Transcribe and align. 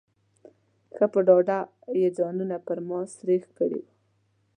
ښه 0.95 1.05
په 1.13 1.19
ډاډه 1.27 1.59
یې 2.01 2.09
ځانونه 2.17 2.55
پر 2.65 2.77
ما 2.87 2.99
سرېښ 3.15 3.43
کړي 3.57 3.79
وو. 3.83 3.89